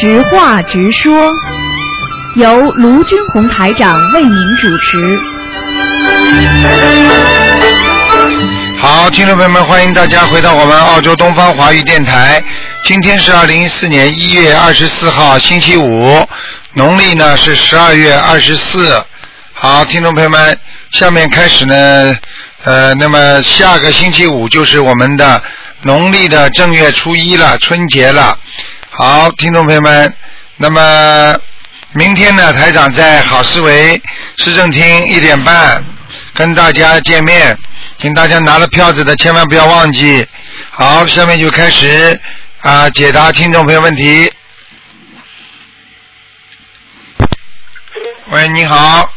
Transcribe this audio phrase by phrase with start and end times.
[0.00, 1.28] 直话直说，
[2.36, 5.18] 由卢军红台长为您主持。
[8.78, 12.40] 好，听众朋友们，欢迎大家回到我们澳洲东方华语电台。
[12.84, 16.24] 今天是二零一四年一月二十四号，星期五，
[16.74, 19.02] 农历呢是十二月二十四。
[19.52, 20.56] 好，听众朋友们，
[20.92, 22.16] 下面开始呢，
[22.62, 25.42] 呃，那么下个星期五就是我们的
[25.82, 28.38] 农历的正月初一了，春节了。
[28.98, 30.12] 好，听众朋友们，
[30.56, 31.38] 那么
[31.92, 34.02] 明天呢，台长在好思维
[34.38, 35.80] 市政厅一点半
[36.34, 37.56] 跟大家见面，
[37.98, 40.26] 请大家拿了票子的千万不要忘记。
[40.72, 42.20] 好，下面就开始
[42.62, 44.32] 啊解答听众朋友问题。
[48.30, 49.12] 喂，你好。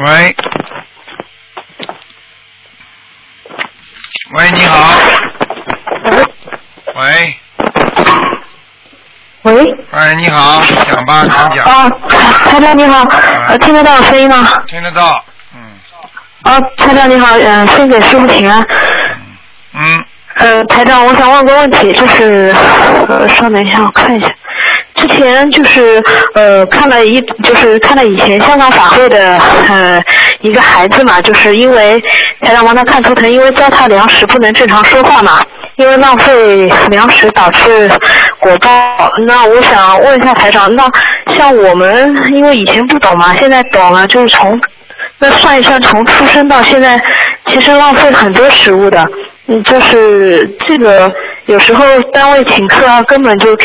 [0.00, 0.36] 喂，
[6.98, 7.36] 喂。
[9.42, 9.76] 喂。
[9.92, 11.64] 哎，你好，讲吧，请讲。
[11.64, 11.88] 啊，
[12.44, 13.04] 台长你好，
[13.46, 14.44] 呃，听得到我声音吗？
[14.66, 15.24] 听得到。
[15.54, 15.60] 嗯
[16.42, 18.60] 啊，台长你好，嗯、先给师傅请安。
[19.74, 20.04] 嗯。
[20.38, 22.52] 呃，台长，我想问个问题，就是，
[23.08, 24.26] 呃，稍等一下，我看一下。
[24.96, 26.02] 之前就是
[26.34, 29.38] 呃看了一就是看了以前香港法会的
[29.68, 30.02] 呃
[30.40, 32.00] 一个孩子嘛，就是因为
[32.40, 35.40] 台长帮他看图腾，因为糟蹋粮食不能正常说话嘛，
[35.78, 37.88] 因为浪费粮食导致
[38.40, 39.10] 果报。
[39.26, 40.84] 那我想问一下台长，那
[41.36, 44.60] 像我们因为以前不懂嘛，现在懂了，就是从
[45.20, 47.00] 那算一算，从出生到现在，
[47.50, 49.04] 其实浪费很多食物的。
[49.46, 51.10] 嗯，就是这个
[51.46, 53.56] 有时候单位请客啊，根本就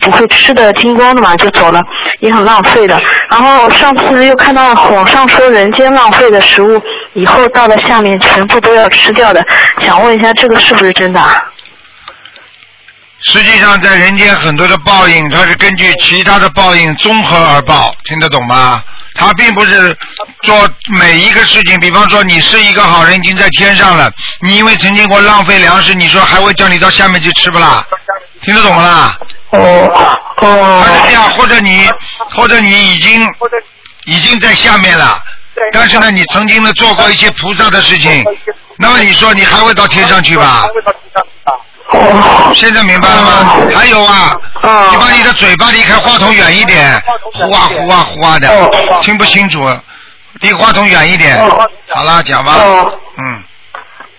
[0.00, 1.80] 不会吃的精光的嘛，就走了，
[2.18, 2.98] 也很浪费的。
[3.30, 6.80] 然后上次又看到网上说人间浪费的食物，
[7.14, 9.40] 以后到了下面全部都要吃掉的，
[9.82, 11.20] 想问一下这个是不是真的？
[13.24, 18.82] 实际上，在人间很多的报应，它是根据其他的报应综合而报，听得懂吗？
[19.14, 19.94] 它并不是
[20.42, 27.84] 做每一个事情，比方说你是一个好人，已经在天上了，你因为曾经过浪费粮食，你说还会叫你到下面去吃不啦？
[28.42, 29.18] 听得懂不啦？
[29.50, 30.84] 哦哦。
[30.86, 31.86] 他是这样，或者你，
[32.30, 33.28] 或者你已经
[34.04, 35.22] 已经在下面了，
[35.72, 38.24] 但是呢，你曾经呢做过一些菩萨的事情，
[38.78, 40.68] 那么你说你还会到天上去吧？
[42.54, 43.56] 现在明白了吗？
[43.74, 44.40] 还有啊，
[44.90, 47.02] 你把你的嘴巴离开话筒远一点，
[47.34, 48.48] 呼啊呼啊呼啊的，
[49.00, 49.68] 听不清楚，
[50.40, 51.36] 离话筒远一点。
[51.88, 52.52] 好了，讲吧。
[53.18, 53.42] 嗯。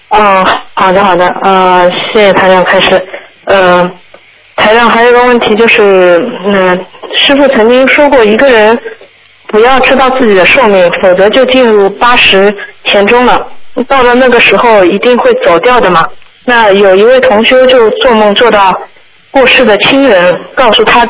[0.09, 3.07] 嗯，好的好的，呃，谢谢台长开始。
[3.46, 3.90] 呃，
[4.57, 6.85] 台长还有一个问题就是，嗯、
[7.16, 8.78] 师傅曾经说过，一个人
[9.51, 12.53] 不要知道自己的寿命，否则就进入八十
[12.85, 13.47] 前中了。
[13.88, 16.06] 到了那个时候，一定会走掉的嘛。
[16.45, 18.72] 那有一位同修就做梦做到
[19.29, 21.07] 过世的亲人，告诉他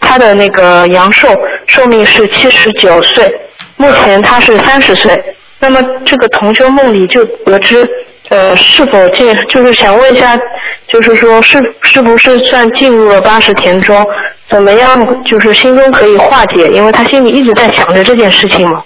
[0.00, 1.28] 他的那个阳寿
[1.66, 3.30] 寿命是七十九岁，
[3.76, 5.36] 目前他是三十岁。
[5.58, 7.86] 那么这个同修梦里就得知，
[8.30, 10.36] 呃，是否进，就是想问一下，
[10.92, 14.06] 就是说是是不是算进入了八十田中？
[14.50, 16.68] 怎么样，就是心中可以化解？
[16.70, 18.82] 因为他心里一直在想着这件事情嘛。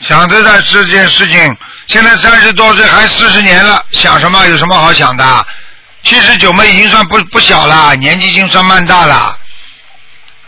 [0.00, 4.44] 想着在这件事情，现在三十多岁还四十年了，想什么？
[4.48, 5.24] 有什么好想的？
[6.02, 9.38] 七十九嘛，已经算不不小了，年纪已经算蛮大了。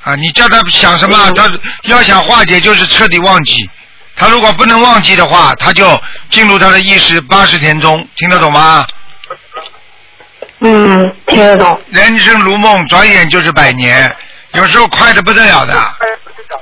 [0.02, 1.30] 啊，你叫他想什么？
[1.32, 1.48] 他
[1.84, 3.70] 要想化解，就是彻底忘记。
[4.16, 6.00] 他如果不能忘记的话，他就
[6.30, 8.86] 进入他的意识八十天中，听得懂吗？
[10.60, 11.78] 嗯，听得懂。
[11.90, 14.10] 人生如梦，转眼就是百年，
[14.52, 15.74] 有时候快的不得了的，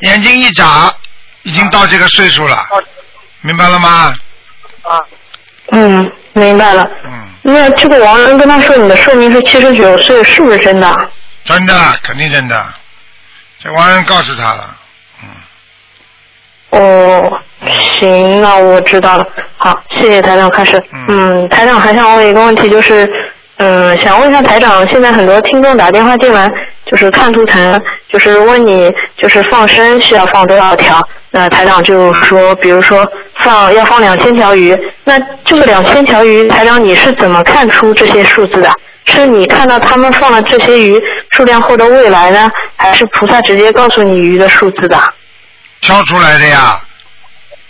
[0.00, 0.92] 眼睛一眨，
[1.44, 2.66] 已经到这个岁数了，
[3.40, 4.12] 明白了吗？
[4.82, 4.98] 啊
[5.70, 6.90] 嗯，明白了。
[7.04, 7.28] 嗯。
[7.46, 11.10] 那这个王人跟他说你的寿命是七十九岁，是不是真的？
[11.44, 12.74] 真的，肯定真的。
[13.62, 14.76] 这王人告诉他了，
[16.74, 17.40] 哦，
[17.92, 19.24] 行，那我知道了。
[19.56, 20.82] 好，谢谢台长开始。
[21.08, 23.08] 嗯，台长还想问一个问题，就是，
[23.58, 26.50] 嗯，想问一下台长，现在很多听众打电话进来，
[26.86, 31.00] 就是看图腾，就是问你，就是放生需要放多少条？
[31.30, 33.06] 那台长就说，比如说
[33.42, 38.70] 放要放两千条鱼，那这个两千条鱼，台长你是怎么看出这些数字的？
[39.06, 40.98] 是你看到他们放了这些鱼
[41.30, 44.98] 数量后的未来呢，还是菩萨直接告诉你鱼的数字的？
[45.84, 46.80] 挑出来的呀，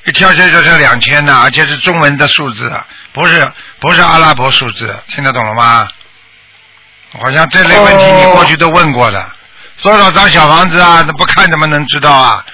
[0.05, 2.72] 一跳就就是两千呢，而且是中文的数字，
[3.12, 5.88] 不是不是阿拉伯数字，听得懂了吗？
[7.20, 9.34] 好像这类问题你过去都问过了，
[9.82, 11.02] 多少张小房子啊？
[11.05, 12.44] 那不看怎么能知道啊？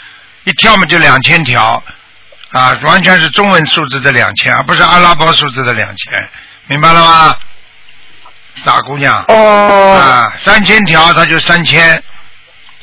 [0.45, 1.83] 一跳嘛就两千条，
[2.53, 6.13] 啊，完全是中文数字的两千，而不是阿拉伯数字的两千，
[6.69, 7.37] 明白了吗？
[8.65, 9.23] 傻姑娘。
[9.29, 9.99] 哦。
[9.99, 12.03] 啊，三千条他就三千，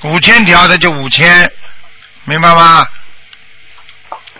[0.04, 1.52] 五千条他就五千，
[2.28, 2.86] 明白吗？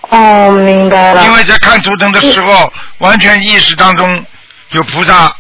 [0.10, 1.24] 哦，明白了。
[1.24, 4.26] 因为在看图腾的时候，完全意识当中
[4.72, 5.34] 有菩萨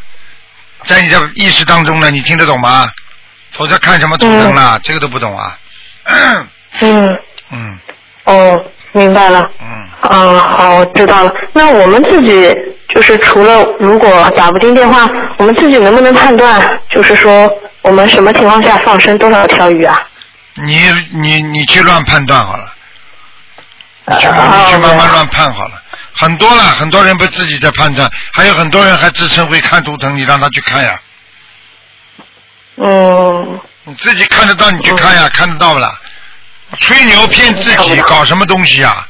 [0.85, 2.87] 在你的意识当中呢，你听得懂吗？
[3.51, 5.57] 否则看什么图腾啦，这个都不懂啊。
[6.05, 7.19] 嗯。
[7.51, 7.79] 嗯。
[8.23, 9.43] 哦，明白了。
[9.61, 9.87] 嗯。
[10.09, 11.31] 嗯，好，我知道了。
[11.53, 12.53] 那我们自己
[12.93, 17.51] 就是除了如果打不进电话，我们自己能不能判断，就是说
[17.81, 19.99] 我们什么情况下放生多少条鱼啊？
[20.65, 22.73] 你你你去乱判断好了，
[24.07, 25.81] 你去啊你去慢慢乱判好了。
[26.13, 30.99] 很多了，很多人不自己在判断，还有很多人还自称会看图腾，你让他去看呀。
[32.77, 33.59] 嗯。
[33.83, 35.97] 你自己看得到，你去看呀，看得到不啦？
[36.81, 39.07] 吹牛骗自己，搞什么东西啊？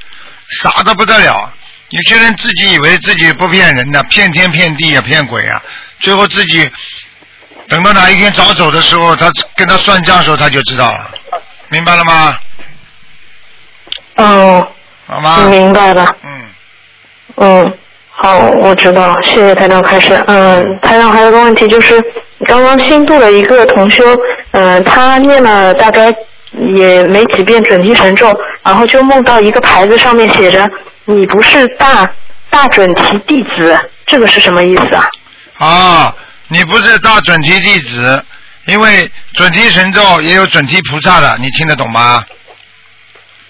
[0.62, 1.52] 傻的不得了！
[1.90, 5.60] 有些人自己以为自己不骗人的，骗天骗地呀，骗鬼啊！
[6.00, 6.70] 最后自己
[7.68, 11.10] 等到哪一天早走的时候，他跟他算账的时候，他就知道了，
[11.70, 12.38] 明白了吗？
[14.16, 14.68] 哦。
[15.06, 15.48] 好吗？
[15.50, 16.06] 明白了。
[16.24, 16.46] 嗯。
[17.38, 17.74] 嗯，
[18.10, 20.14] 好，我知道了，谢谢台长开始。
[20.28, 22.02] 嗯，台长还有个问题就是，
[22.46, 24.04] 刚刚新度了一个同修，
[24.52, 26.14] 嗯，他念了大概
[26.76, 30.70] 也没几遍准提神咒，然后就梦到一个牌子上面写着
[31.06, 32.10] “你不是大
[32.50, 35.06] 大准提弟子”，这个是什么意思啊？
[35.60, 36.16] 啊，
[36.48, 38.26] 你不是大准提弟子，
[38.68, 42.24] 因为准提神咒也有准提菩萨的，你听得懂吗？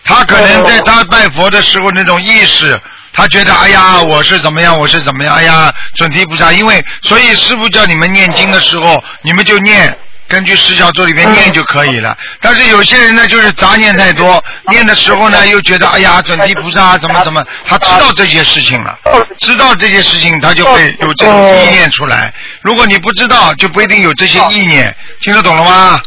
[0.03, 2.79] 他可能在他拜佛的时候那种意识，
[3.11, 9.97] 他觉得哎呀我是怎么样，我是怎么样，哎呀准提菩萨，因为所以师傅叫你们念经的时候，你们就念。
[10.27, 18.97] 根据十小咒里面念就可以了，但是有些人呢，就是杂念太多，念的时候呢，又觉得哎呀，准提菩萨怎么怎么，他知道这些事情了，
[19.39, 22.33] 知道这些事情，他就会有这种意念出来。
[22.61, 26.01] 如果你不知道，就不一定有这些意念，听得懂了吗？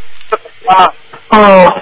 [0.69, 0.89] 啊，
[1.31, 1.73] 哦，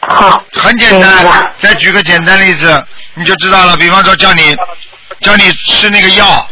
[0.00, 2.84] 好，很简单，再举个简单例子，
[3.14, 3.76] 你就知道了。
[3.76, 4.56] 比方说，叫你
[5.20, 6.48] 叫你吃那个药，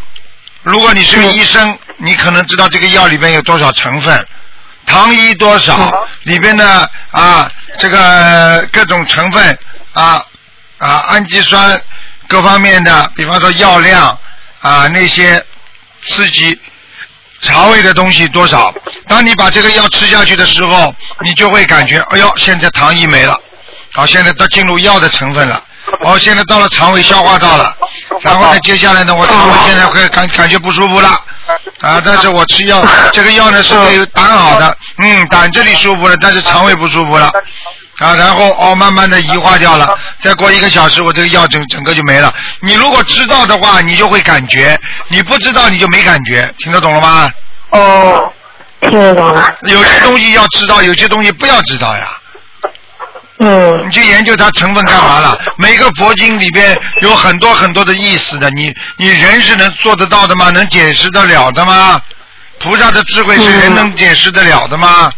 [0.63, 4.27] 如果你是个医生，你可能知道这个药里边有多少成分。
[4.91, 6.05] 糖衣多少？
[6.25, 7.49] 里边的啊，
[7.79, 9.59] 这个各种成分
[9.93, 10.21] 啊
[10.79, 11.81] 啊，氨基酸
[12.27, 14.19] 各方面的，比方说药量
[14.61, 15.45] 啊，那些
[16.03, 16.59] 刺激
[17.41, 18.75] 肠胃的东西多少？
[19.07, 23.41] 当你把这个药吃下去的时候，你就会感觉，哎呦，现在糖衣没了，
[23.93, 25.63] 好，现在都进入药的成分了，
[26.01, 27.75] 哦，现在到了肠胃消化道了，
[28.23, 31.09] 然后呢，接下来呢，我肠胃现在会感感觉不舒服了。
[31.81, 32.83] 啊，但是我吃药，
[33.13, 37.27] 这个药呢是给胆好的，嗯，胆这里舒服了，但是肠胃不舒服了，
[37.99, 42.33] 啊，然后哦，慢慢的移化掉了，再过一个小时，我这个药整整个就没了。
[42.61, 44.77] 你如果知道的话，你就会感觉；
[45.09, 46.49] 你不知道，你就没感觉。
[46.59, 47.31] 听得懂了吗？
[47.71, 48.33] 哦，
[48.83, 49.53] 听得懂了。
[49.63, 52.07] 有些东西要知道，有些东西不要知道呀。
[53.41, 53.85] 嗯。
[53.85, 55.39] 你去研究它成分干嘛了？
[55.57, 60.51] 每个佛经里边有很多很多的意思的，你你人是能做得到的吗？
[60.51, 62.01] 能解释得了的吗？
[62.61, 65.11] 菩萨的智慧是人能解释得了的吗？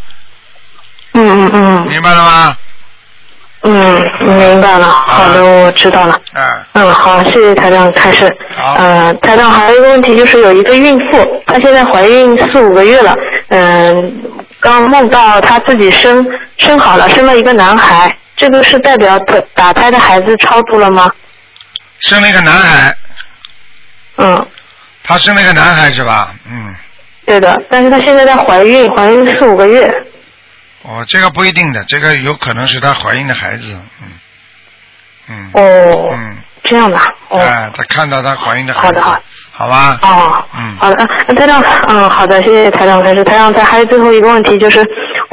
[1.13, 1.87] 嗯嗯嗯。
[1.87, 2.57] 明白了吗？
[3.65, 4.85] 嗯，明白了。
[4.87, 6.19] 好的，我知道了。
[6.33, 6.43] 嗯。
[6.73, 8.25] 嗯，好，谢谢台长开始。
[8.57, 8.73] 好。
[8.75, 13.15] 呃，台长还有一个问题，就是有一个孕妇，她现在怀孕四五个月了，
[13.49, 14.21] 嗯，
[14.63, 16.25] 刚梦到她自己生
[16.57, 21.11] 生好了，生了一个男孩，这个是代表打打胎的孩子超度了吗？
[21.99, 22.97] 生了一个男孩。
[24.17, 24.47] 嗯。
[25.03, 26.33] 她生了一个男孩是吧？
[26.49, 26.73] 嗯。
[27.25, 29.93] 对的，但是她现在在怀孕，怀孕四五个月。
[30.83, 34.07] 哦，这个不一定的，这个有可能是她怀孕的孩子，嗯，
[35.27, 35.51] 嗯。
[35.53, 36.09] 哦。
[36.13, 36.37] 嗯。
[36.63, 36.97] 这样的。
[37.27, 37.37] 哦。
[37.37, 38.85] 哎，她看到她怀孕的孩子。
[38.87, 39.21] 好的，好。
[39.55, 39.97] 好吧。
[40.01, 40.43] 哦。
[40.57, 40.75] 嗯。
[40.79, 43.23] 好的，嗯，台长，嗯，好的，谢谢台长开始。
[43.23, 44.83] 台长，再还有最后一个问题，就是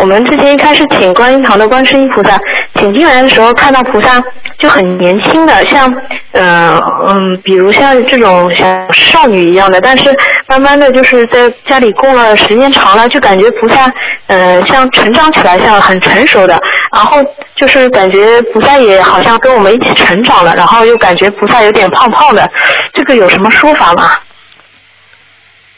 [0.01, 2.39] 我们之前一开始请观音堂的观世音菩萨，
[2.77, 4.19] 请进来的时候看到菩萨
[4.59, 5.95] 就很年轻的，像，
[6.33, 6.75] 嗯
[7.07, 10.05] 嗯，比如像这种像少女一样的，但是
[10.49, 13.93] 慢慢的就是在家里供了时间长了，就感觉菩萨，
[14.29, 16.59] 嗯，像成长起来，像很成熟的，
[16.95, 17.19] 然后
[17.57, 22.49] 就是感觉菩萨也好像跟我们一起成长了，然后又感觉菩萨有点胖胖的，
[22.95, 24.13] 这个有什么说法吗？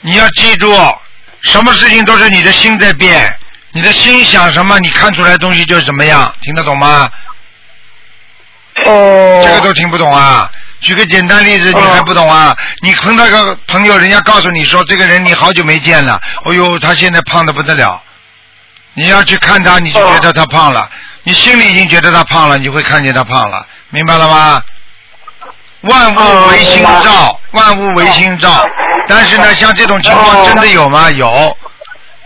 [0.01, 0.73] 你要记住，
[1.41, 3.35] 什么事情都是你的心在变，
[3.73, 7.11] 你的心想什么，你看出来的东西就是怎么样，听得懂吗？
[8.87, 9.41] 哦。
[9.43, 10.51] 这个都听不懂啊！
[10.83, 12.57] 举个简单例子，你还不懂啊？
[12.83, 18.03] 你碰到个朋友，人家告诉你说，这个人你好久没见了，哦呦，他现在胖的不得了。
[18.95, 20.91] 你要去看他，你就觉得他胖了，
[21.23, 24.63] 你心里已经觉得他胖了，你会看见他胖了，明白了吗？
[25.83, 28.65] 万物唯心造，万物唯心造。
[29.09, 31.11] 但是呢，像这种情况真的有吗？
[31.11, 31.57] 有。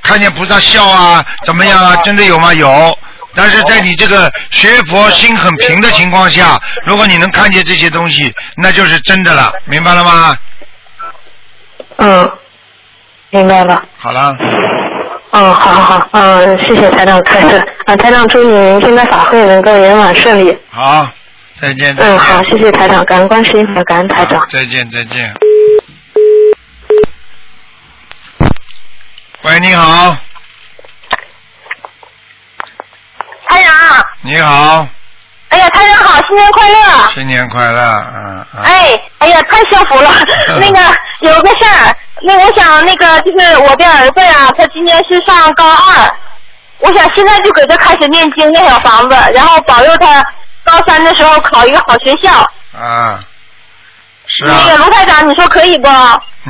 [0.07, 1.97] 看见菩萨笑啊，怎么样啊？
[1.97, 2.55] 真的有吗？
[2.55, 2.97] 有。
[3.35, 10.39] 但是在你这个学佛心很平的情况下，如果你能看见这些东西，那就是真的了，明白了吗？
[11.99, 12.31] 嗯，
[13.31, 13.83] 明白了。
[13.99, 14.35] 好了，
[15.33, 17.63] 嗯，好好好，嗯，谢谢台长开示。
[17.87, 20.57] 啊，台长祝你明天的法会能够圆满顺利。
[20.71, 21.07] 好，
[21.61, 22.13] 再见，再见。
[22.13, 24.47] 嗯，好，谢谢台长，感恩观世音菩萨，感恩台长。
[24.49, 25.35] 再见，再见。
[29.47, 30.17] 喂，你好，
[33.49, 34.85] 台长，你好，
[35.51, 37.11] 哎呀，台长好，新年快乐！
[37.15, 37.81] 新年快乐，
[38.13, 38.63] 嗯嗯。
[38.65, 40.11] 哎，哎呀，太幸福了。
[40.59, 40.81] 那个
[41.21, 46.13] 有个事儿，那我想那个就是我的儿子呀，他今年是上高二，
[46.81, 50.21] 我想现在就给他开始念经念小房子，然后保佑他
[50.65, 52.33] 高三的时候考一个好学校。
[52.77, 53.23] 啊，
[54.27, 55.89] 是啊那个啊，卢台长，你说可以不？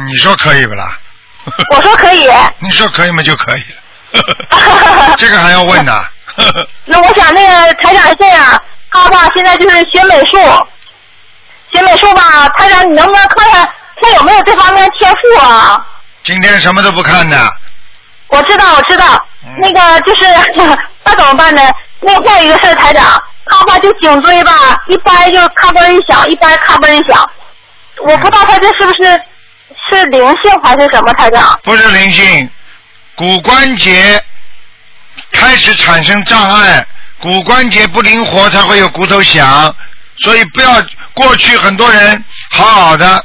[0.00, 0.98] 你说可以不啦？
[1.74, 2.28] 我说可以。
[2.60, 3.22] 你说可以吗？
[3.22, 5.14] 就可以了。
[5.16, 5.92] 这个还要问呢？
[6.84, 10.38] 那我想那个台长是这样，他吧现在就是学美术，
[11.72, 13.68] 学美术吧，台长你能不能看看
[14.00, 15.84] 他有没有这方面天赋啊？
[16.22, 17.36] 今天什么都不看的，
[18.28, 20.24] 我知道，我知道，嗯那个就是
[21.04, 21.62] 那怎么办呢？
[22.00, 24.52] 那还有一个事儿，台长，他吧就颈椎吧，
[24.88, 27.28] 一掰就咔嘣一响，一掰咔嘣一响，
[28.06, 29.20] 我不知道他这是不是
[29.90, 31.58] 是灵性还是什么，台长？
[31.62, 32.50] 不是灵性，
[33.14, 34.22] 骨关节
[35.32, 36.84] 开始产生障碍，
[37.20, 39.74] 骨关节不灵活才会有骨头响，
[40.20, 43.24] 所以不要过去很多人好好的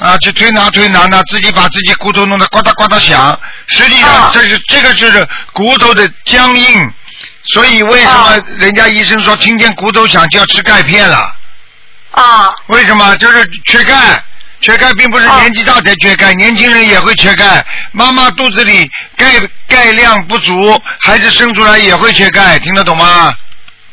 [0.00, 6.92] 啊去推拿推拿呢，自己把自己骨头弄得呱嗒呱嗒响，实际上啊这是这个就是骨头的僵硬，
[7.54, 11.34] 所以为什么啊人家医生说听见骨头响就要吃钙片了？
[12.10, 13.16] 啊为什么？
[13.16, 14.22] 就是缺钙。
[14.62, 17.64] 缺钙并不是哦年纪大才缺钙，年轻人也会缺钙。
[17.92, 19.26] 妈妈肚子里钙
[19.68, 23.34] 钙量不足，孩子生出来也会缺钙，听得懂吗？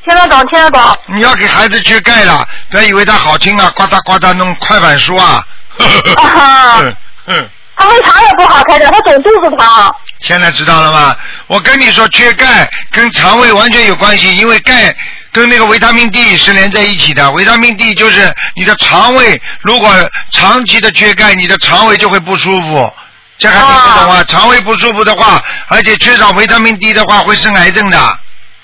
[0.06, 0.98] 听得懂，听得懂。
[1.08, 5.44] 你要给孩子缺钙了，不要以为他好听啊，呱嗒呱嗒弄快板书啊。
[5.78, 6.96] 啊哼
[7.26, 7.50] 哼
[7.80, 9.96] 他胃肠也不好，开的，他总肚子疼。
[10.20, 11.16] 现在知道了吗？
[11.48, 14.94] 我跟你说，缺钙跟肠胃完全有关系，因为钙
[15.32, 17.30] 跟那个维他命 D 是连在一起的。
[17.32, 19.90] 维他命 D 就是你的肠胃，如果
[20.32, 22.92] 长期的缺钙，你的肠胃就会不舒服。
[23.38, 24.24] 这还听不懂啊？
[24.28, 27.98] 肠胃不舒服的话，而且缺少维他命 D 的话，会生癌症的，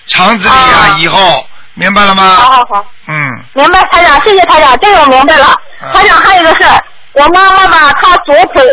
[0.07, 2.23] 肠子里啊啊以后明白了吗？
[2.35, 2.85] 好好好。
[3.07, 5.45] 嗯，明白，台长，谢谢台长，这个我明白了。
[5.45, 8.63] 啊台长，还有一个事儿，我妈妈吧，她左腿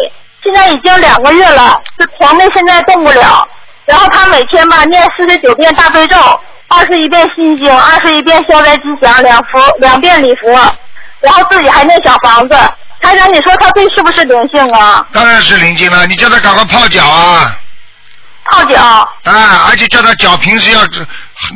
[0.43, 3.47] 现在已经两个月了，这疼的现在动不了。
[3.85, 6.17] 然后她每天吧念四十九遍大悲咒，
[6.69, 10.51] 二十一遍心经，二十一遍消灾吉祥，两幅两遍礼佛，
[11.21, 12.57] 然后自己还念小房子。
[13.01, 15.05] 台长，你说他这是不是灵性啊？
[15.13, 16.07] 当然是灵性了。
[16.07, 17.59] 你叫他赶快泡脚啊！
[18.45, 18.81] 泡脚。
[19.25, 20.87] 啊，而且叫他脚平时要，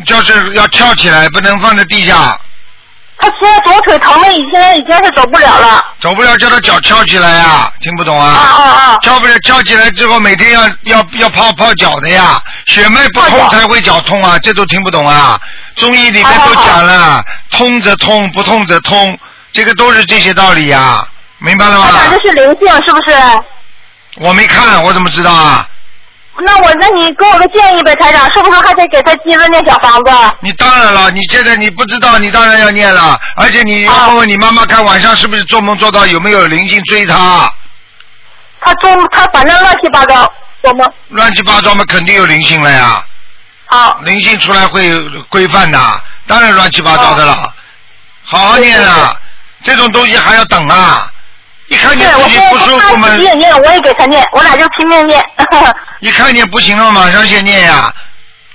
[0.05, 2.39] 就是要翘起来，不能放在地下。
[3.19, 5.85] 她现在左腿疼的已现在已经是走不了了。
[6.01, 8.41] 走不了，叫他脚翘起来呀、听不懂啊啊？
[8.41, 8.99] 啊啊！
[9.03, 15.41] 翘不了，翘起来之后每天要要要泡泡脚的呀，血脉不通才会脚痛啊，这都听不懂啊？
[15.77, 19.19] 中医里面都讲了，通则痛，不通则通，
[19.51, 21.07] 这个都是这些道理呀、
[21.39, 22.05] 明白了吗台？
[22.05, 23.17] 长，这是灵性是不是？
[24.17, 25.67] 我没看，我怎么知道啊？
[26.45, 30.11] 那我那你给我个建议呗，台长，是不是还得给他接着念小房子？
[30.41, 37.51] 你当然了，你现在你不知道，你当然要念了，而且你要问问你妈妈，看晚上是不是做梦做到有没有灵性追她，
[38.61, 40.31] 他做他反正乱七八糟，
[40.63, 43.05] 我们乱七八糟嘛，肯定有灵性了呀。
[43.69, 45.79] 好灵性出来会规范的，
[46.27, 47.55] 当然乱七八糟的哦了。
[48.25, 49.17] 好好念啊，
[49.63, 51.11] 这种东西还要等啊！
[51.69, 55.23] 一看见对，我自己不舒服嘛说他自己，也念，我也给他念，我俩就拼命念。
[56.01, 57.93] 一看见不行了，马上先念呀，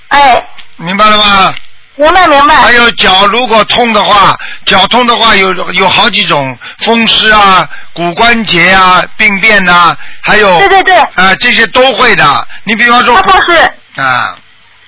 [0.08, 0.42] 哎，
[0.76, 1.54] 明白了吗？
[1.96, 2.54] 明白明白。
[2.56, 12.48] 还有脚如果痛的话，脚痛的话有有好几种，风湿啊、骨关节啊、病变呐、还有对对对，啊这些都会的。
[12.64, 14.34] 你比方说他风湿，啊，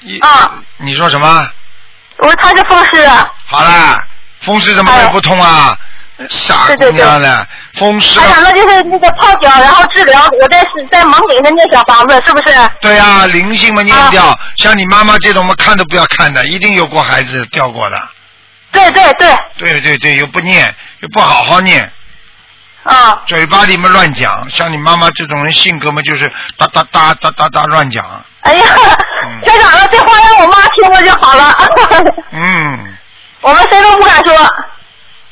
[0.00, 1.47] 一啊你说什么？
[2.19, 3.07] 我说他是风湿，
[3.45, 4.02] 好啦，
[4.40, 5.76] 风湿怎么会不痛啊？
[6.30, 12.54] 傻姑娘的，风湿哎呀那就是那个泡脚，然后治疗，我再再猛给他念小房子，是不是？
[12.80, 17.97] 对啊，灵性嘛念掉，啊像你妈妈这种，我们看都不要看的，一定有过孩子掉过的。
[18.71, 21.90] 对对对，对对对，又不念，又不好好念，
[22.85, 24.49] 啊，嘴巴里面乱讲。
[24.50, 28.04] 像你妈妈这种人性格嘛，就是哒哒哒哒哒哒乱讲。
[28.42, 28.64] 哎呀，
[29.25, 31.56] 嗯台长，这话让我妈听了就好了，
[32.30, 32.94] 嗯，
[33.42, 34.35] 我们谁都不敢说。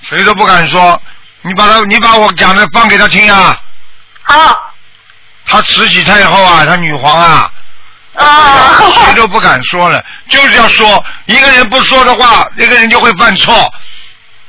[0.03, 1.01] 谁都不敢说。
[1.45, 3.61] 你把他，你把我讲的放给他听啊。
[4.23, 4.73] 好，
[5.45, 7.51] 他慈禧太后啊，他女皇啊，
[8.15, 11.05] 啊，谁都不敢说了，就是要说。
[11.27, 13.69] 一个人不说的话，那个人就会犯错。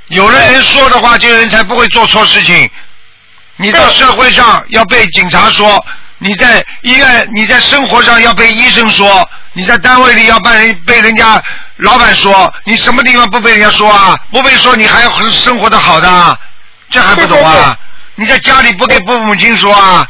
[0.10, 2.70] 有的人说的话，这个人才不会做错事情。
[3.56, 5.84] 你到社会上要被警察说，
[6.20, 11.42] 你在医院，你在生活上要被医生说，你在单位里要被人被人家
[11.78, 14.18] 老板说，你什么地方不被人家说啊？
[14.32, 16.38] 不被说，你还要很生活的好的啊，
[16.90, 17.76] 这还不懂啊？
[18.16, 20.08] 你在家里不给父母亲说啊？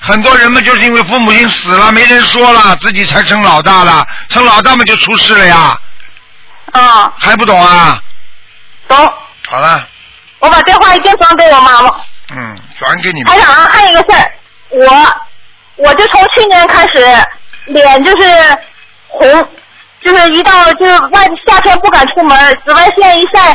[0.00, 5.78] 很多人们就是因为父母亲死了，没人说了，自己才成老大了，成老大嘛就出事了呀，
[6.72, 8.00] 啊，还不懂啊？
[8.88, 9.12] 懂。
[9.48, 9.86] 好了，
[10.38, 11.90] 我把电话一定转给我妈妈。
[12.32, 13.40] 嗯，转给你们台。
[13.40, 14.32] 长啊，还有一个事儿，
[14.70, 17.04] 我我就从去年开始
[17.66, 18.58] 脸就是
[19.08, 19.48] 红，
[20.02, 23.52] 就是一到就是外夏天不敢出门，紫外线一晒，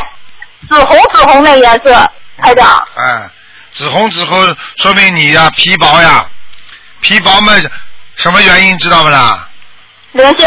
[0.68, 2.10] 紫红紫红的颜色。
[2.42, 3.30] 台长，哎，
[3.72, 6.26] 紫红紫红，说明你呀、皮薄呀，
[7.00, 7.52] 皮薄嘛，
[8.16, 9.48] 什么原因知道不啦？
[10.12, 10.46] 灵性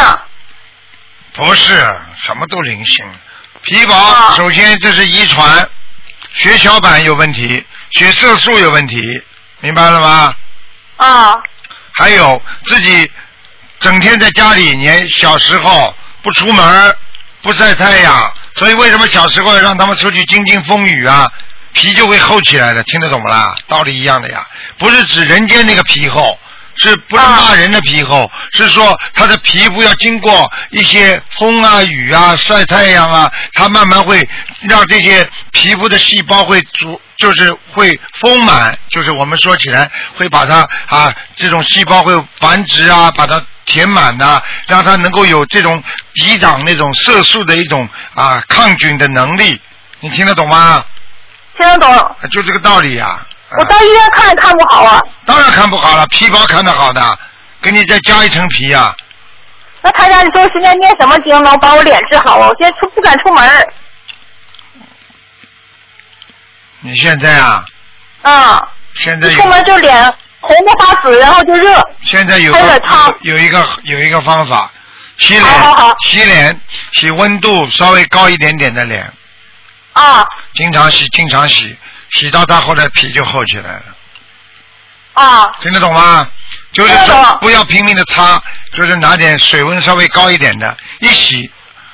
[1.33, 1.73] 不是，
[2.15, 3.05] 什么都灵性。
[3.63, 5.67] 皮薄，啊首先这是遗传，
[6.33, 9.01] 血小板有问题，血色素有问题，
[9.61, 10.35] 明白了吗？
[10.97, 11.41] 啊
[11.93, 13.11] 还有自己
[13.79, 16.95] 整天在家里，年小时候不出门，
[17.41, 21.31] 不晒太阳，所以为什么小时候让他们出去经经风雨啊？
[21.71, 23.55] 皮就会厚起来的，听得懂不啦？
[23.67, 24.45] 道理一样的呀，
[24.77, 26.37] 不是指人间那个皮厚，
[26.79, 28.29] 是不是骂人的皮厚？
[28.53, 34.27] 是说他的皮肤要经过一些风啊、雨啊、晒太阳啊，它慢慢会
[34.61, 45.83] 让这些皮肤的细胞会足，就是会丰满，就是我们说起来会把它啊这种细胞会繁殖啊，把它填满呐、让它能够有这种
[46.13, 49.59] 抵挡那种色素的一种啊抗菌的能力。
[49.99, 50.83] 你听得懂吗？
[51.57, 51.93] 听得懂。
[51.93, 53.25] 啊就这个道理呀、啊。
[53.57, 55.01] 我到医院看也看不好啊。
[55.29, 57.19] 当然看不好了，皮薄看得好的，
[57.61, 58.95] 给你再加一层皮呀、
[59.83, 62.47] 那他家，你说我现在念什么经能把我脸治好啊？
[62.47, 63.47] 我现在出不敢出门。
[63.47, 63.73] 儿。
[66.79, 67.63] 你现在啊，
[68.23, 70.03] 啊，现在出门就脸
[70.39, 71.79] 红的发紫，然后就热。
[72.03, 72.81] 现在有个
[73.21, 74.71] 有一个有一个方法，
[75.19, 75.95] 洗脸好好好。
[75.99, 76.59] 洗脸
[76.93, 79.13] 洗温度稍微高一点点的脸，
[79.93, 80.27] 啊。
[80.55, 81.77] 经常洗经常洗，
[82.13, 83.83] 洗到它后来皮就厚起来了，
[85.19, 86.27] 啊听得懂吗？
[86.71, 88.41] 就是说不要拼命的擦，
[88.73, 91.51] 就是拿点水温稍微高一点的，一洗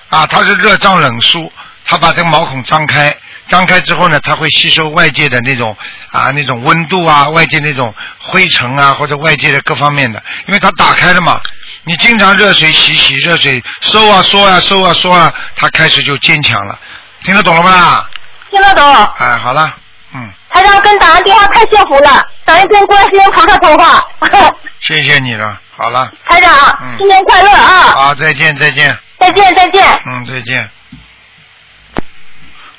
[0.09, 1.51] 啊，它是热胀冷缩，
[1.85, 3.15] 它把这个毛孔张开，
[3.47, 5.75] 张开之后呢，它会吸收外界的那种
[6.11, 11.39] 啊那种温度啊，外界那种灰尘啊或者外界的各方面的，因为它打开了嘛，
[11.85, 16.77] 你经常热水洗洗，热水收啊缩啊收啊缩啊，它开始就坚强了，
[17.23, 18.05] 听得懂了吗？
[18.51, 18.83] 听得懂。
[19.17, 19.73] 哎，好了，
[20.13, 24.07] 嗯，台长跟打完电话太幸福了，等于跟观世音菩萨通话。
[24.81, 27.81] 谢谢你了，好了，台长，嗯新年快乐啊！
[27.93, 28.95] 好，再见再见。
[29.17, 29.83] 再见再见。
[30.05, 30.69] 嗯，再见。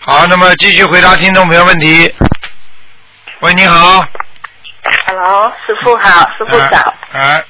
[0.01, 2.15] 好，那么继续回答听众朋友问题。
[3.41, 4.05] 喂，你好。
[5.07, 7.45] Hello，师傅好，师傅早，哎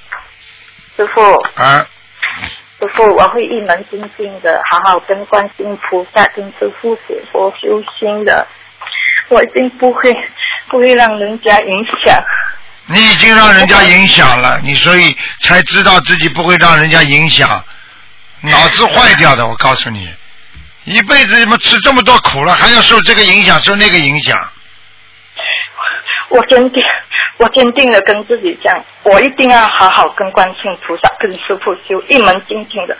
[0.97, 1.21] 师傅，
[1.57, 1.85] 哎，
[2.81, 8.47] 师傅，我会一门精进的，好好跟观世音菩萨跟师傅学佛修心的，
[9.29, 10.17] 我一定不会
[10.69, 11.69] 不会让人家影
[12.05, 12.23] 响。
[12.87, 17.65] 你已经让人家影响了，你所以才知道自己不会让人家影响，
[18.43, 20.09] 脑子坏掉的，我告诉你，
[20.85, 24.39] 一辈子怎么吃这么多苦了，还要受这个影响，受那个影响。
[26.29, 26.83] 我坚定，
[27.39, 32.97] 我坚定的跟自己讲，我一定要好好跟观世音菩萨跟师傅修一门精进的，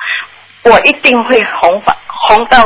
[0.65, 2.61] 我一定会红发红到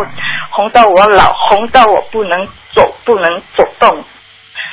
[0.50, 4.04] 红到我老，红到我不能走不能走动，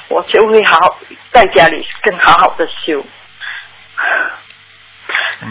[0.10, 0.98] 我就会好好
[1.32, 3.06] 在家里更好好的修。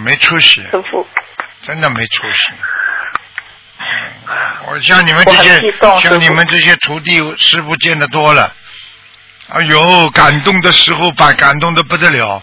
[0.05, 1.07] 没出息，师傅，
[1.63, 2.53] 真的没出息。
[2.53, 2.67] 嗯
[4.69, 8.53] 我像你们这些像你们这些徒弟师傅见的多了，
[9.49, 12.43] 哎呦，感动的时候把感动的不得了，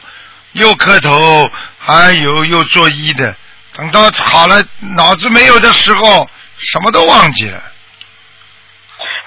[0.53, 1.51] 又磕头，
[1.85, 3.35] 哎呦，又作揖的，
[3.75, 4.63] 等到好了，
[4.95, 7.61] 脑子没有的时候，什么都忘记了。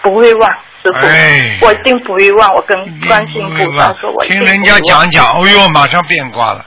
[0.07, 0.51] 不会忘，
[0.85, 2.55] 师傅，哎我一定不会忘。
[2.55, 6.65] 我跟观世音明白菩萨说，我听人家讲讲，哎呦，马上变卦了，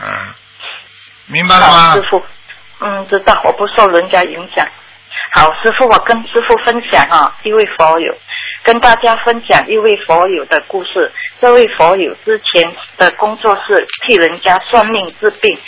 [0.00, 0.06] 嗯，
[1.26, 2.02] 明白了吗，师？
[2.08, 2.22] 傅，
[2.80, 4.66] 嗯，知道，我不受人家影响。
[5.32, 8.14] 好，师傅，我跟师傅分享啊，一位佛友
[8.62, 11.12] 跟大家分享一位佛友的故事。
[11.38, 15.58] 这位佛友之前的工作是替人家算命治病，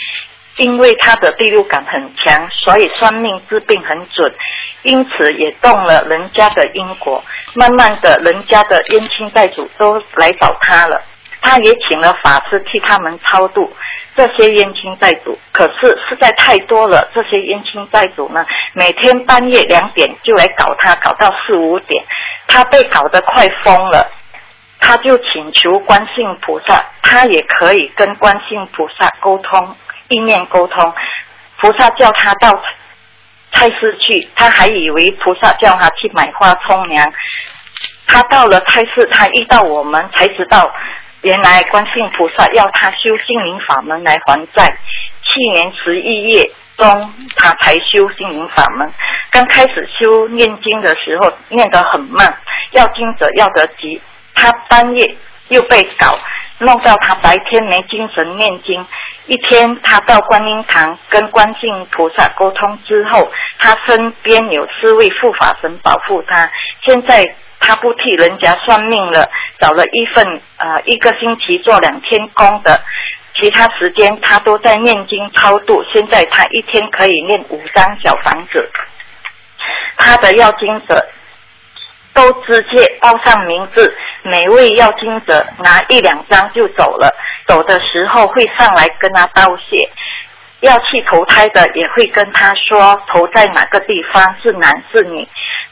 [0.57, 4.33] 因为他的第六感很强，所以算命治病很准，
[4.83, 7.23] 因此也动了人家的因果。
[7.55, 11.01] 慢慢的，人家的冤亲债主都来找他了。
[11.41, 13.69] 他也请了法师替他们超度
[14.15, 15.37] 这些冤亲债主。
[15.51, 22.01] 可是实在太多了，这些冤亲债主呢，每天半夜两点就来搞他，搞到四五点，
[22.47, 24.09] 他被搞得快疯了。
[24.79, 29.75] 他就请求观世菩萨，他也可以跟观世菩萨沟通，
[30.13, 30.93] 意念沟通。
[31.59, 32.51] 菩萨叫他到
[33.53, 37.13] 菜市去，他还以为菩萨叫他去买花冲凉。
[38.05, 40.71] 他到了菜市，他遇到我们，才知道
[41.21, 44.77] 原来观世音菩萨要他修心灵法门来还债。
[45.25, 46.43] 去年十一月
[46.77, 48.93] 中，他才修心灵法门。
[49.31, 52.37] 刚开始修念经的时候，念得很慢，
[52.71, 54.01] 要经者要得急。
[54.35, 55.15] 他半夜
[55.47, 56.19] 又被搞，
[56.59, 58.85] 弄到他白天没精神念经。
[59.25, 66.49] 一天，他到观音堂跟观世菩萨沟通之后，他身边有四位护法神保护他。
[66.85, 67.23] 现在
[67.59, 72.81] 他不替人家算命了，找了一份呃一个星期做两天工的，
[73.35, 75.81] 其他时间他都在念经超度。
[75.93, 78.69] 现在他一天可以念五张小房子，
[79.97, 81.07] 他的要经者
[82.13, 87.13] 都直接报上名字，每位要经者拿一两张就走了。
[87.45, 89.89] 走的时候会上来跟他道谢，
[90.61, 95.27] 要去投胎的也会跟他说投在哪个地方是男是女。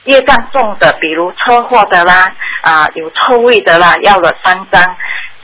[0.05, 2.27] 业障重的，比如车祸的啦，
[2.61, 4.83] 啊有臭味的啦，要了三张。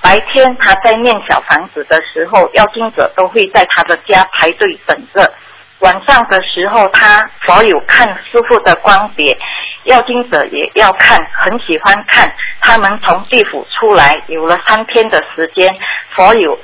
[0.02, 5.34] 白天他在念小房子的时候，要经者都会在他的家排队等着。
[5.80, 9.38] 晚上的时候，他所有看师傅的光碟，
[9.84, 12.34] 要经者也要看，很喜欢看。
[12.62, 15.74] 他们从地府出来，有了三天的时间，
[16.16, 16.60] 所有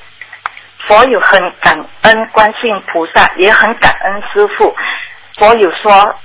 [0.87, 4.75] 所有很感恩观世菩萨，也很感恩师傅。
[5.33, 6.15] 所有说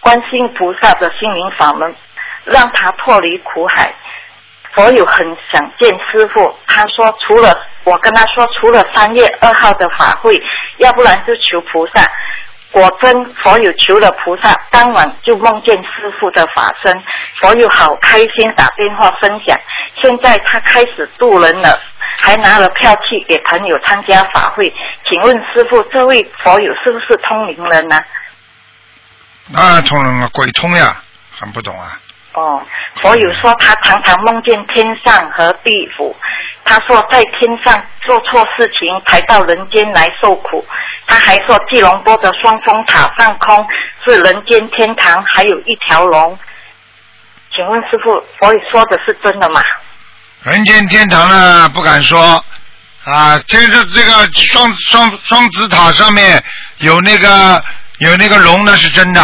[0.00, 1.94] 观世菩萨的心灵法门，
[2.44, 3.92] 让他脱离苦海。
[4.74, 10.36] 所有很想见师傅，他说除了我跟他说，除了三月二号的法会，
[10.78, 12.04] 要不然就求菩萨。
[12.72, 16.92] 果真，佛有求了菩萨，当晚就梦见师傅的法身，
[17.36, 19.56] 佛有好开心，打电话分享。
[20.02, 21.80] 现在他开始渡人了，
[22.18, 24.74] 还拿了票去给朋友参加法会。
[25.04, 27.98] 请问师傅，这位佛友是不是通灵人呢？
[29.48, 31.00] 那通灵啊，鬼通呀，
[31.38, 31.98] 很不懂啊？
[32.34, 32.60] 哦，
[33.00, 36.14] 佛友说他常常梦见天上和地府，
[36.66, 40.66] 他说在天上做错事情，才到人间来受苦。
[41.06, 43.64] 他还说吉隆坡的双峰塔上空
[44.04, 46.36] 是人间天堂，还有一条龙。
[47.54, 49.62] 请问师傅，佛友说的是真的吗？
[50.42, 52.44] 人间天堂呢，不敢说
[53.04, 53.40] 啊。
[53.46, 56.42] 这个这个双双双子塔上面
[56.78, 57.62] 有那个
[57.98, 59.22] 有那个龙，那是真的。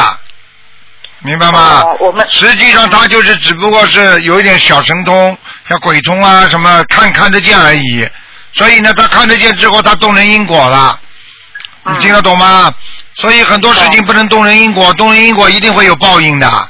[1.24, 1.82] 明白吗？
[1.82, 5.36] 哦我们实际上他就是只不过是有一点小神通，
[5.68, 8.08] 像鬼通啊什么看看得见而已。
[8.52, 10.98] 所以呢，他看得见之后，他动人因果了。
[11.84, 12.72] 你听得懂吗？
[13.14, 16.68] 所以很多事情不能动人因果，动人因果一定会有报应的。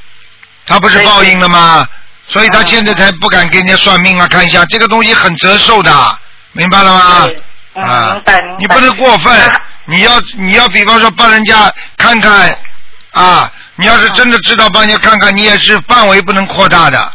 [0.64, 1.86] 他不是报应了吗？
[2.28, 6.18] 所以他现在才不敢给人家算命啊，看一下这个东西很折寿的，
[6.52, 7.26] 明白了吗？
[7.74, 8.20] 啊
[8.58, 9.52] 你不能过分，
[9.86, 12.56] 你要你要比方说帮人家看看
[13.10, 17.12] 啊，你要是真的知道帮人家看看，你也是范围不能扩大的。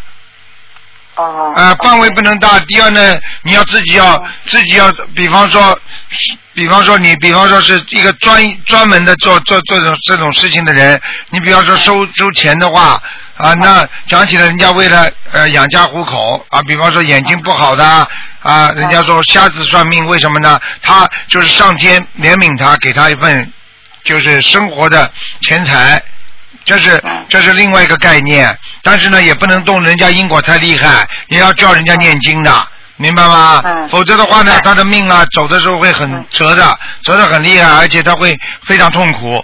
[1.17, 1.53] 哦。
[1.55, 2.59] 啊，范围不能大。
[2.61, 5.77] 第二呢，你要自己要自己要，比方说，
[6.53, 10.99] 比方说你，比方说是一个专专门的做做做这种这种事情的人，
[11.31, 13.01] 你比方说收收钱的话
[13.35, 18.07] 啊，那讲起来人家为了呃养家糊口啊，比方说眼睛不好的
[18.41, 20.59] 啊，人家说瞎子算命，为什么呢？
[20.81, 23.51] 他就是上天怜悯他，给他一份
[24.03, 26.01] 就是生活的钱财。
[26.67, 33.61] 这是这是另外一个概念，但是呢，也不能动人家因果太厉害，也要叫人家念经的，明白吗？
[33.63, 33.87] 嗯。
[33.87, 36.25] 否则的话呢，他的命啊，走的时候会很嗯。
[36.29, 39.43] 折的，折的很厉害，而且他会非常痛苦。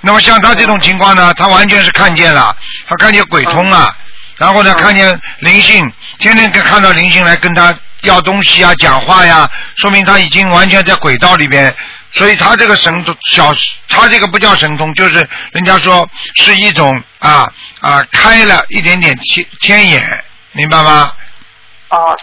[0.00, 2.56] 那么像他这种情况呢，他完全是看见了，
[2.88, 3.94] 他看见鬼通了，
[4.38, 4.82] 然后呢，嗯。
[4.82, 11.74] 看见灵性，天天看到灵性来跟他要东西啊、讲话呀，说明他已经完全在轨道里边。
[12.12, 13.54] 所以他这个神通小，
[13.88, 15.14] 他这个不叫神通，就是
[15.52, 21.12] 人家说是一种啊啊开了一点点天天眼，明白吗？
[21.88, 22.16] 哦，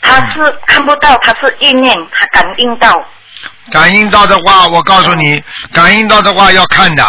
[0.00, 3.04] 他是看不到，他是意念，他感应到。
[3.70, 7.04] 感应到的话，我告诉你，感应到的话要看的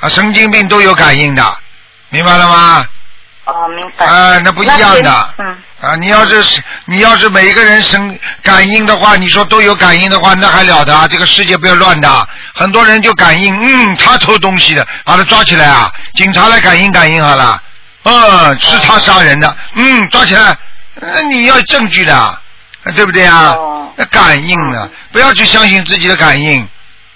[0.00, 1.58] 啊，神经病都有感应的，
[2.10, 2.86] 明白了吗？
[3.50, 4.06] 哦，明白。
[4.06, 5.28] 啊，那不一样的。
[5.38, 5.56] 嗯。
[5.80, 11.08] 啊，你要是你要是每一个人神感应的话，你说都有感应的话，那还了得啊！
[11.08, 15.90] 这个世界不要乱的，很多人就感应，嗯，他偷东西的，把他抓起来啊！
[16.14, 17.62] 警察来感应感应好了，
[18.04, 20.56] 嗯，是他杀人的，嗯，抓起来，
[21.00, 22.38] 那你要证据的，
[22.94, 23.54] 对不对啊？
[23.56, 26.66] 哦那感应呢，不要去相信自己的感应，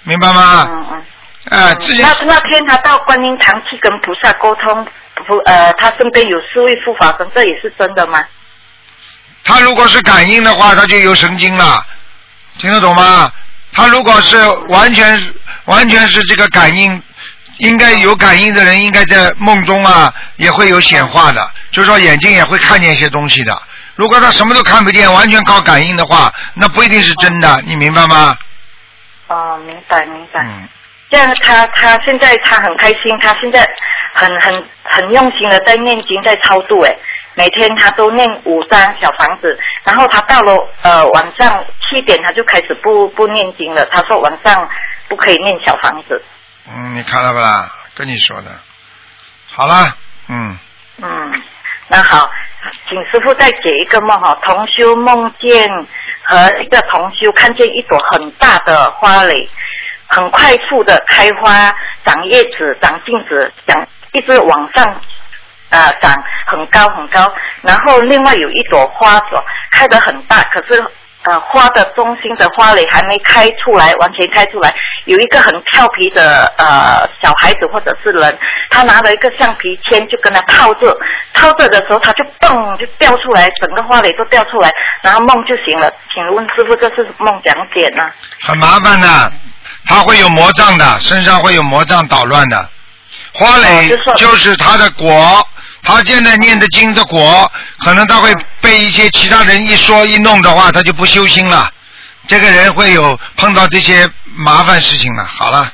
[0.03, 0.67] 明白吗？
[0.69, 1.03] 嗯嗯。
[1.59, 4.87] 啊，自己那那天他到观音堂去跟菩萨沟通，
[5.27, 8.23] 菩呃，他身边有四位护法神，这也是真的吗？
[9.43, 11.85] 他如果是感应的话，他就有神经了，
[12.57, 13.31] 听得懂吗？
[13.71, 15.33] 他如果是完全
[15.65, 17.01] 完全是这个感应，
[17.59, 23.61] 应该有感应的人，应该在梦中啊也会有显化的，就是说眼睛也会看见一些东西的。
[23.95, 28.37] 如果他什么都看不见，完全靠感应的话，那不一定是真的，你明白吗？
[29.27, 30.41] 哦，明白明白。
[30.43, 30.67] 嗯，
[31.09, 33.67] 这样他他现在他很开心，他现在
[34.15, 36.97] 很很很用心的在念经，在超度哎，
[37.35, 44.69] 每天他都念五张小房子，然后他到了呃晚上七点他就开始不不念经了，他说晚上
[45.09, 46.23] 不可以念小房子。
[46.67, 47.69] 嗯，你看了不啦？
[47.93, 48.47] 跟你说的。
[49.51, 49.95] 好啦，
[50.29, 50.57] 嗯，
[51.01, 51.33] 嗯，
[51.89, 52.29] 那好，
[52.89, 54.37] 请师傅再解一个梦哈。
[54.43, 55.69] 同修梦见
[56.23, 59.49] 和一个同修看见一朵很大的花蕾，
[60.07, 61.73] 很快速的开花、
[62.03, 64.85] 长叶子、长茎子，长一直往上
[65.69, 66.13] 啊、长
[66.47, 67.31] 很高很高。
[67.61, 70.81] 然后另外有一朵花朵开得很大，可是
[71.23, 74.73] 呃花的中心的花蕾还没开出来，完全开出来。
[75.05, 78.37] 有一个很调皮的呃小孩子或者是人，
[78.69, 80.97] 他拿了一个橡皮签就跟他套着，
[81.33, 84.69] 套着的时候他就嘣就掉出来，整个花蕾都掉出来，
[85.01, 85.91] 然后梦就醒了。
[86.13, 88.09] 请问师傅这是梦讲解呢？
[88.41, 89.07] 很麻烦的，
[89.87, 92.69] 他会有魔障的，身上会有魔障捣乱的。
[93.35, 95.47] 花蕾哦就是他的果，
[95.83, 97.51] 他现在念的经的果，
[97.83, 101.69] 可能他会被一些其他人一说一弄的话，他就不修心了。
[102.27, 105.25] 这个人会有碰到这些麻烦事情了。
[105.25, 105.71] 好了，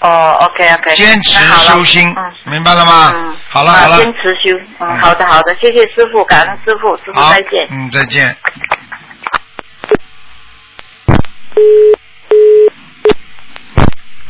[0.00, 2.32] 哦，OK OK，坚持修心，嗯。
[2.52, 3.12] 明白了吗？
[3.14, 7.66] 嗯，好了好了，啊坚持修，嗯，嗯好的好的，谢谢师傅，感恩师傅，师傅再见。
[7.70, 8.36] 嗯，再见。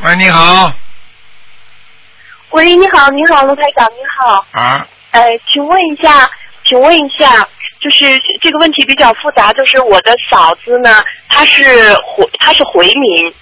[0.03, 0.71] 喂，你好，
[2.51, 4.45] 喂，你好，你好，卢台长，你好。
[4.51, 6.29] 啊，呃，请问一下，
[6.65, 7.47] 请问一下，
[7.79, 13.33] 就是这个问题比较复杂，就是我的嫂子呢，她是回，她是回民，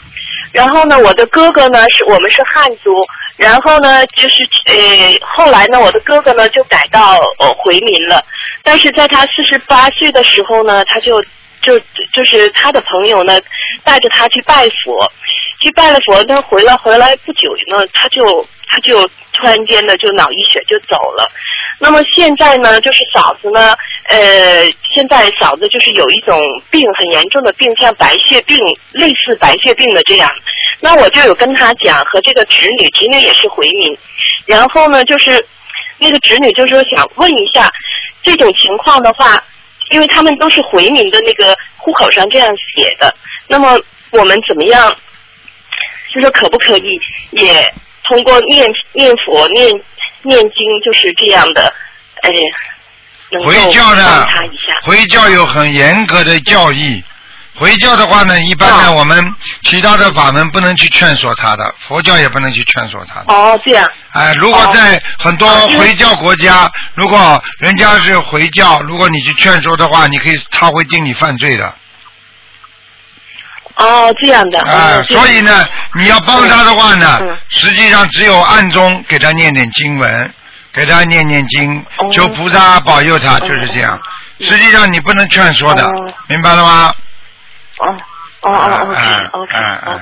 [0.52, 2.91] 然后呢，我的哥哥呢是我们是汉族，
[3.36, 4.76] 然后呢，就是呃，
[5.22, 8.24] 后来呢，我的哥哥呢就改到呃回民了，
[8.62, 11.19] 但是在他四十八岁的时候呢，他就
[11.63, 11.76] 就
[12.13, 13.39] 就是他的朋友呢
[13.84, 15.12] 带着他去拜佛，
[15.63, 19.01] 去拜了佛呢，回来回来不久呢，他就他就
[19.34, 21.27] 突然间呢就脑溢血就走了。
[21.79, 23.73] 那么现在呢，就是嫂子呢，
[24.10, 28.58] 呃，现在嫂子就是有一种病很严重的病，像白血病，
[28.91, 30.29] 类似白血病的这样。
[30.82, 33.97] 那我就有跟他讲，和这个侄女，侄女也是回民，
[34.45, 35.43] 然后呢，就是
[35.97, 37.67] 那个侄女就说想问一下，
[38.23, 39.41] 这种情况的话，
[39.89, 43.13] 因为他们都是回民的那个户口上这样写的，
[43.47, 43.77] 那么
[44.12, 44.95] 我们怎么样？
[46.12, 47.71] 就说可不可以也
[48.10, 49.67] 通过念念佛、念
[50.24, 50.50] 念经，
[50.84, 51.72] 就是这样的，
[52.24, 52.30] 哎，
[53.45, 54.28] 回教帮呢
[54.84, 57.02] 回教有很严格的教义。
[57.56, 63.34] 回教的话呢，一般呢，哦我们其他的法门不能去劝说他的，佛教也不能去劝说他的。
[63.34, 63.86] 哦，这样。
[64.12, 71.76] 哎，如果在很多回教国家，如果人家是回教，如果你去劝说的话，你可以，他会定你犯罪的。
[73.79, 74.59] 哦，这样的。
[74.61, 75.65] 啊，所以呢，
[75.95, 80.33] 你要帮他的话呢嗯，实际上只有暗中给他念点经文，
[80.71, 82.07] 给他念念经，哦。
[82.11, 83.99] 求菩萨保佑他，就是这样。
[84.41, 85.93] 实际上你不能劝说的哦，
[86.27, 86.93] 明白了吗？
[87.79, 87.95] 哦
[88.41, 90.01] 哦哦，OK 嗯 OK 嗯嗯 OK，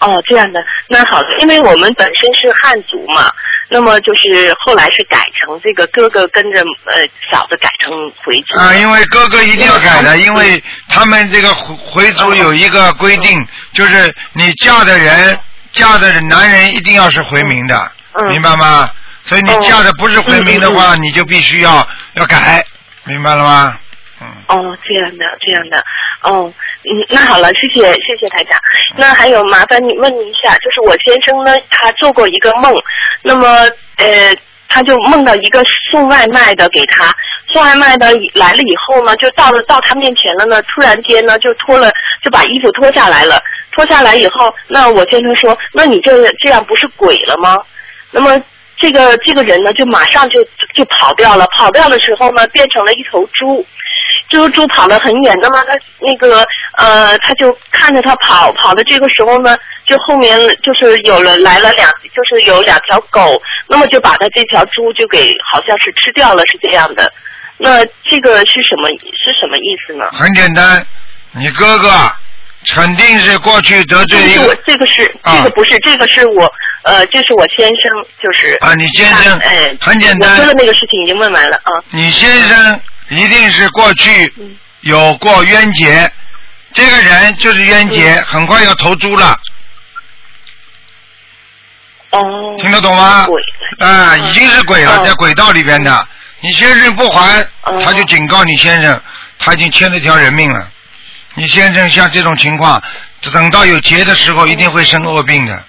[0.00, 3.30] 哦，这样的，那好的，因为我们本身是汉族嘛，
[3.68, 8.58] 那么就是后来是改成这个哥哥跟着呃嫂子改成回族。
[8.58, 13.38] 啊，因为哥哥一定要改的，嗯因为他们这个回回族有一个规定，
[13.72, 15.38] 就是你嫁的人，
[15.72, 18.90] 嫁的男人一定要是回民的，嗯明白吗？
[19.24, 22.62] 所以你哦嫁的不是回民的话，你就必须要要改，
[23.06, 23.76] 明白了吗？
[24.24, 24.44] 嗯。
[24.48, 25.82] 哦，这样的，这样的，
[26.22, 26.52] 哦，
[26.84, 28.58] 嗯，那好了，谢谢，谢谢台长。
[28.96, 32.74] 那还有麻烦你问一下，就是我先生呢，他做过一个梦，
[33.22, 33.46] 那么
[33.96, 34.34] 呃，
[34.68, 37.14] 他就梦到一个送外卖的给他，
[37.52, 41.90] 送外卖的来了以后呢，就到了到他面前了呢，突然间呢就脱了，
[42.22, 47.56] 就把衣服脱下来了，脱下来以后，那我先生说，那你这这样不是鬼了吗？
[48.10, 48.40] 那么
[48.78, 53.64] 这个这个人呢，就马上就就跑掉了，跑掉的时候呢，变成了一头猪。
[54.28, 56.46] 这个猪跑得很远，那么他那个
[56.76, 67.12] 呃，他就看着他跑，跑的这个时候呢，就后面就是有了来了两，就是有两条狗，那么就把他这条猪就给好像是吃掉了，是这样的。
[67.56, 70.08] 那这个是什么是什么意思呢？
[70.12, 70.84] 很简单，
[71.32, 71.88] 你哥哥
[72.74, 81.70] 肯定是过去得罪一这个是我这个是啊这个不是这个是我呃这是我先生就是啊，你先生哎很简单我说的那个事情已经问完了啊。
[81.92, 82.80] 你先生
[83.16, 86.10] 一定是过去嗯有过冤结，
[86.72, 89.38] 这个人就是冤结，嗯很快要投猪了，
[92.10, 92.54] 哦。
[92.58, 93.26] 听得懂吗？
[93.26, 93.42] 鬼
[93.78, 96.08] 啊，嗯已经是鬼了，哦在轨道里边的。
[96.40, 99.02] 你先生不还，哦他就警告你先生，
[99.38, 100.70] 他已经欠了条人命了。
[101.34, 102.82] 你先生像这种情况，
[103.32, 105.64] 等到有劫的时候，一定会生恶病的。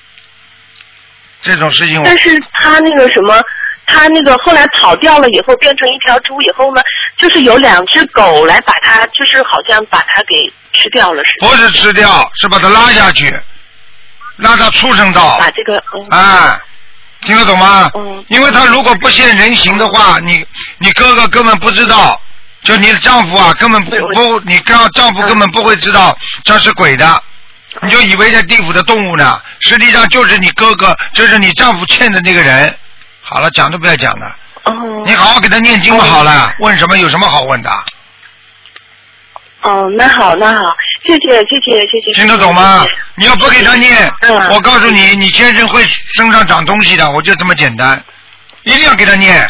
[1.41, 3.41] 这种事情我但是他那个什么，
[3.85, 6.81] 他那个后来跑掉了以后，变成一条猪以后呢，
[7.17, 11.47] 就是有两只狗来把它，就是好像把它给吃掉了似的。
[11.47, 13.39] 不是吃掉，是把他拉下去，
[14.37, 15.37] 拉到畜生道。
[15.39, 16.59] 把这个嗯啊，
[17.21, 17.89] 听得懂吗？
[17.95, 20.45] 嗯因为他如果不现人形的话，你
[20.79, 22.19] 你哥哥根本不知道，
[22.63, 27.21] 就你的丈夫啊，根本不不，你刚丈夫根本不会知道这是鬼的，
[27.83, 32.75] 你就以为在地府的动物呢，实际上就是你哥哥，就是你丈夫欠的那个人。
[33.27, 35.03] 好了，讲都不要讲了，哦。
[35.03, 37.69] 你好好给他念经嘛好了，问什么有什么好问的？
[39.63, 40.61] 哦，那好那好，
[41.03, 42.13] 谢谢谢谢谢谢。
[42.13, 42.85] 听得懂吗？
[43.15, 44.49] 你要不给他念，嗯。
[44.51, 45.83] 我告诉你，你先生会
[46.13, 48.01] 身上长东西的，我就这么简单，
[48.61, 49.49] 一定要给他念。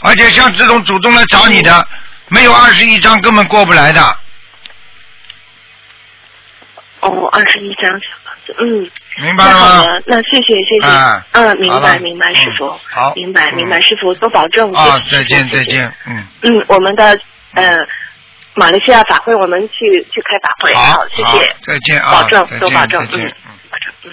[0.00, 1.88] 而且像这种主动来找你的，
[2.28, 4.00] 没有二十一张根本过不来的，
[7.00, 8.00] 哦，二十一张
[8.58, 8.90] 嗯。
[9.20, 9.60] 明白了吗？
[9.60, 10.86] 那好的，那谢谢谢谢。
[10.86, 12.68] 啊嗯，明白明白，嗯师傅。
[12.90, 14.72] 好明白嗯明白，师傅多保重。
[14.72, 17.18] 啊，再见再见，嗯，嗯，我们的
[17.54, 17.76] 呃
[18.54, 20.74] 马来西亚法会，我们去去开法会。
[20.74, 21.54] 好，谢谢。
[21.62, 23.50] 再见啊，保重再见多保重再见嗯嗯。
[23.70, 24.12] 保重嗯。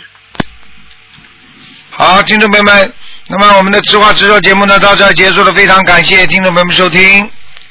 [1.92, 2.94] 好，听众朋友们，
[3.30, 7.30] 那么我们的直话直说节目呢到这儿结束了，非常感谢听众朋友们收听。